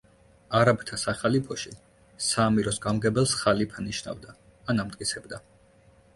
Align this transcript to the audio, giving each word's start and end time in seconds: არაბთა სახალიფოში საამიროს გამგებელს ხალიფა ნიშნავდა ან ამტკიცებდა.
არაბთა 0.59 0.97
სახალიფოში 1.01 1.73
საამიროს 2.29 2.81
გამგებელს 2.87 3.35
ხალიფა 3.43 3.87
ნიშნავდა 3.91 4.35
ან 4.75 4.85
ამტკიცებდა. 4.87 5.45